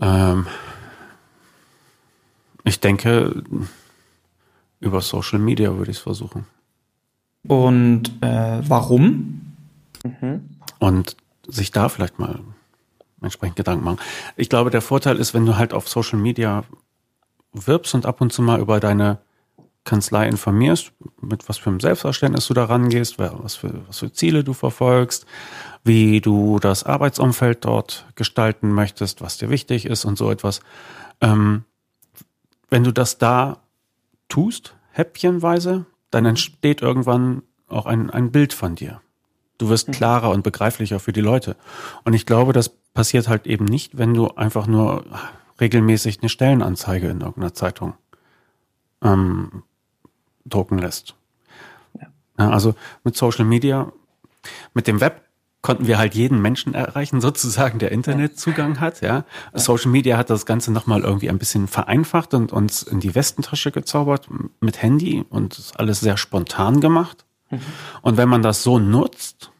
[0.00, 0.46] Ähm,
[2.64, 3.42] ich denke,
[4.80, 6.46] über Social Media würde ich es versuchen.
[7.46, 9.54] Und äh, warum?
[10.04, 10.48] Mhm.
[10.78, 12.40] Und sich da vielleicht mal
[13.20, 13.98] entsprechend Gedanken machen.
[14.36, 16.64] Ich glaube, der Vorteil ist, wenn du halt auf Social Media
[17.52, 19.18] wirbst und ab und zu mal über deine
[19.84, 24.42] Kanzlei informierst, mit was für einem Selbstverständnis du da rangehst, was für, was für Ziele
[24.42, 25.26] du verfolgst,
[25.84, 30.60] wie du das Arbeitsumfeld dort gestalten möchtest, was dir wichtig ist und so etwas.
[31.20, 31.64] Ähm,
[32.70, 33.58] wenn du das da
[34.28, 39.00] tust, häppchenweise, dann entsteht irgendwann auch ein, ein Bild von dir.
[39.58, 39.92] Du wirst mhm.
[39.92, 41.56] klarer und begreiflicher für die Leute.
[42.04, 45.04] Und ich glaube, das passiert halt eben nicht, wenn du einfach nur
[45.60, 47.94] regelmäßig eine Stellenanzeige in irgendeiner Zeitung
[49.02, 49.62] ähm,
[50.44, 51.14] drucken lässt.
[52.00, 52.08] Ja.
[52.38, 53.92] Ja, also mit Social Media,
[54.74, 55.22] mit dem Web
[55.62, 59.00] konnten wir halt jeden Menschen erreichen, sozusagen, der Internetzugang hat.
[59.00, 59.24] Ja.
[59.54, 63.72] Social Media hat das Ganze nochmal irgendwie ein bisschen vereinfacht und uns in die Westentasche
[63.72, 64.28] gezaubert
[64.60, 67.23] mit Handy und alles sehr spontan gemacht.
[68.02, 69.50] Und wenn man das so nutzt,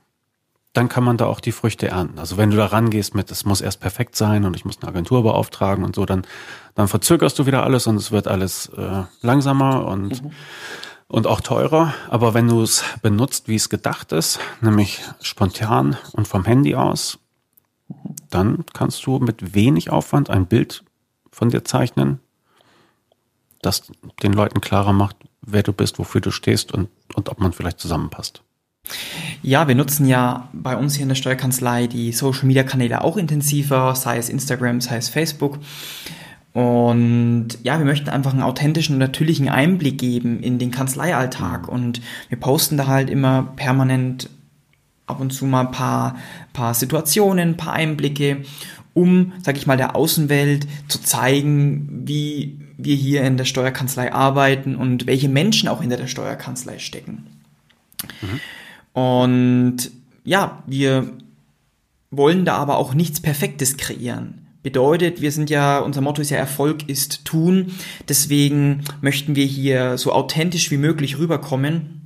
[0.74, 2.18] dann kann man da auch die Früchte ernten.
[2.18, 4.88] Also wenn du da rangehst mit, es muss erst perfekt sein und ich muss eine
[4.88, 6.26] Agentur beauftragen und so, dann,
[6.74, 10.32] dann verzögerst du wieder alles und es wird alles äh, langsamer und, mhm.
[11.06, 11.94] und auch teurer.
[12.10, 17.18] Aber wenn du es benutzt, wie es gedacht ist, nämlich spontan und vom Handy aus,
[18.30, 20.82] dann kannst du mit wenig Aufwand ein Bild
[21.30, 22.18] von dir zeichnen,
[23.62, 23.92] das
[24.24, 27.80] den Leuten klarer macht, wer du bist, wofür du stehst und, und ob man vielleicht
[27.80, 28.42] zusammenpasst.
[29.42, 33.16] Ja, wir nutzen ja bei uns hier in der Steuerkanzlei die Social Media Kanäle auch
[33.16, 35.58] intensiver, sei es Instagram, sei es Facebook.
[36.52, 41.68] Und ja, wir möchten einfach einen authentischen und natürlichen Einblick geben in den Kanzleialltag.
[41.68, 44.30] Und wir posten da halt immer permanent
[45.06, 46.16] ab und zu mal ein paar,
[46.52, 48.42] paar Situationen, ein paar Einblicke,
[48.94, 54.76] um, sag ich mal, der Außenwelt zu zeigen, wie wir hier in der Steuerkanzlei arbeiten
[54.76, 57.26] und welche Menschen auch hinter der Steuerkanzlei stecken.
[58.22, 59.00] Mhm.
[59.00, 59.90] Und
[60.24, 61.12] ja, wir
[62.10, 64.46] wollen da aber auch nichts Perfektes kreieren.
[64.62, 67.72] Bedeutet, wir sind ja, unser Motto ist ja Erfolg ist tun.
[68.08, 72.03] Deswegen möchten wir hier so authentisch wie möglich rüberkommen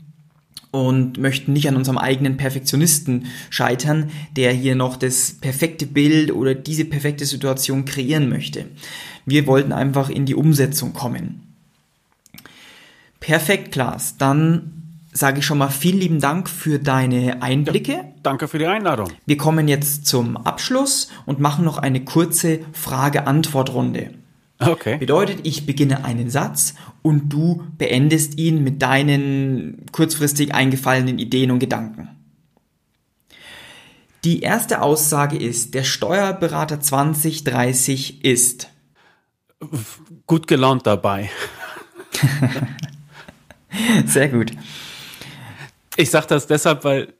[0.71, 6.55] und möchten nicht an unserem eigenen Perfektionisten scheitern, der hier noch das perfekte Bild oder
[6.55, 8.67] diese perfekte Situation kreieren möchte.
[9.25, 11.43] Wir wollten einfach in die Umsetzung kommen.
[13.21, 14.17] Perfekt, Klaas.
[14.19, 14.79] Dann
[15.13, 17.93] sage ich schon mal vielen lieben Dank für deine Einblicke.
[17.93, 19.09] Ja, danke für die Einladung.
[19.27, 24.11] Wir kommen jetzt zum Abschluss und machen noch eine kurze Frage-Antwort-Runde.
[24.61, 24.99] Okay.
[24.99, 31.61] Bedeutet, ich beginne einen Satz und du beendest ihn mit deinen kurzfristig eingefallenen Ideen und
[31.61, 32.09] Gedanken.
[34.25, 38.69] Die erste Aussage ist, der Steuerberater 2030 ist
[40.27, 41.31] gut gelaunt dabei.
[44.07, 44.53] Sehr gut.
[45.97, 47.15] Ich sage das deshalb, weil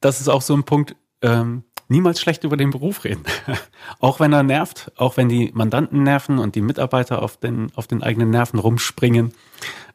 [0.00, 3.22] das ist auch so ein Punkt, ähm, niemals schlecht über den Beruf reden.
[4.00, 7.86] auch wenn er nervt, auch wenn die Mandanten nerven und die Mitarbeiter auf den, auf
[7.86, 9.32] den eigenen Nerven rumspringen.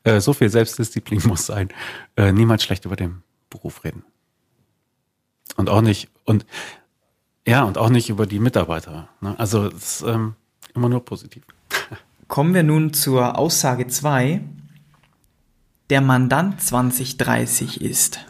[0.04, 1.70] Äh, so viel Selbstdisziplin muss sein.
[2.16, 4.04] Äh, niemals schlecht über den Beruf reden.
[5.58, 6.46] Und auch nicht, und
[7.46, 9.10] ja, und auch nicht über die Mitarbeiter.
[9.20, 9.36] Ne?
[9.38, 10.36] Also es ist ähm,
[10.74, 11.44] immer nur positiv.
[12.28, 14.42] Kommen wir nun zur Aussage 2.
[15.90, 18.22] Der Mandant 2030 ist.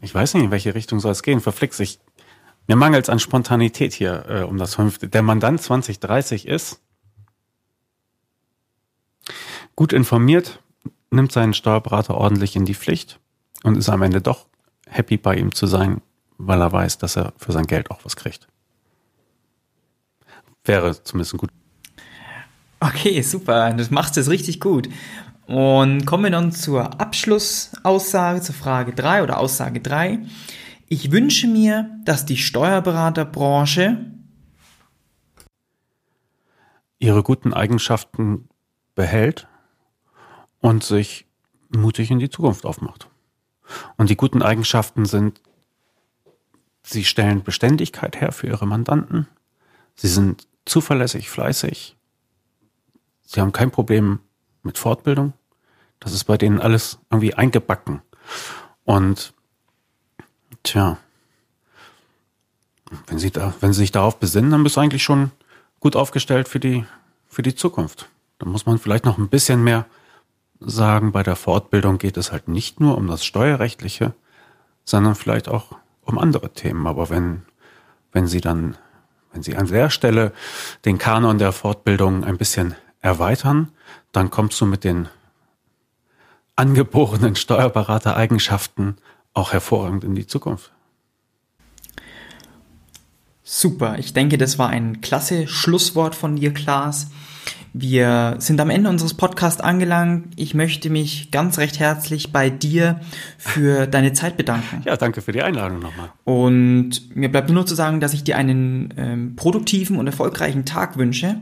[0.00, 1.40] Ich weiß nicht, in welche Richtung soll es gehen.
[1.40, 1.98] Verflixt sich.
[2.66, 5.08] Mir mangelt es an Spontanität hier äh, um das fünfte.
[5.08, 6.80] Der Mandant 2030 ist
[9.74, 10.60] gut informiert,
[11.10, 13.18] nimmt seinen Steuerberater ordentlich in die Pflicht
[13.62, 14.46] und ist am Ende doch
[14.88, 16.02] happy bei ihm zu sein,
[16.38, 18.46] weil er weiß, dass er für sein Geld auch was kriegt.
[20.64, 21.50] Wäre zumindest gut.
[22.80, 23.72] Okay, super.
[23.72, 24.88] Du machst es richtig gut.
[25.46, 30.20] Und kommen wir dann zur Abschlussaussage, zur Frage 3 oder Aussage 3.
[30.92, 34.12] Ich wünsche mir, dass die Steuerberaterbranche
[36.98, 38.50] ihre guten Eigenschaften
[38.94, 39.48] behält
[40.60, 41.26] und sich
[41.74, 43.08] mutig in die Zukunft aufmacht.
[43.96, 45.40] Und die guten Eigenschaften sind,
[46.82, 49.28] sie stellen Beständigkeit her für ihre Mandanten,
[49.94, 51.96] sie sind zuverlässig, fleißig,
[53.22, 54.18] sie haben kein Problem
[54.62, 55.32] mit Fortbildung.
[56.00, 58.02] Das ist bei denen alles irgendwie eingebacken.
[58.84, 59.32] Und
[60.62, 60.98] tja,
[63.06, 65.30] wenn sie da, wenn sie sich darauf besinnen, dann bist du eigentlich schon
[65.80, 66.84] gut aufgestellt für die,
[67.28, 68.08] für die Zukunft.
[68.38, 69.86] Da muss man vielleicht noch ein bisschen mehr
[70.60, 74.14] sagen, bei der Fortbildung geht es halt nicht nur um das Steuerrechtliche,
[74.84, 76.86] sondern vielleicht auch um andere Themen.
[76.86, 77.42] Aber wenn,
[78.12, 78.76] wenn Sie dann,
[79.32, 80.32] wenn Sie an der Stelle
[80.84, 83.72] den Kanon der Fortbildung ein bisschen erweitern,
[84.12, 85.08] dann kommst du mit den
[86.54, 88.98] angeborenen Steuerberatereigenschaften
[89.34, 90.72] auch hervorragend in die Zukunft.
[93.44, 97.08] Super, ich denke, das war ein klasse Schlusswort von dir, Klaas.
[97.74, 100.34] Wir sind am Ende unseres Podcasts angelangt.
[100.36, 103.00] Ich möchte mich ganz recht herzlich bei dir
[103.38, 104.82] für deine Zeit bedanken.
[104.84, 106.12] Ja, danke für die Einladung nochmal.
[106.24, 110.98] Und mir bleibt nur zu sagen, dass ich dir einen ähm, produktiven und erfolgreichen Tag
[110.98, 111.40] wünsche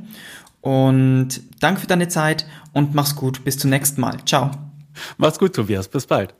[0.61, 3.44] und danke für deine Zeit und mach's gut.
[3.44, 4.18] Bis zum nächsten Mal.
[4.24, 4.53] Ciao.
[5.18, 5.88] Mach's gut, Tobias.
[5.88, 6.39] Bis bald.